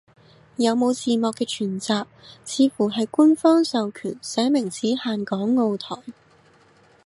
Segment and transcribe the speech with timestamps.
[0.55, 1.93] 有冇字幕嘅全集，
[2.43, 5.97] 似乎係官方授權，寫明只限港澳台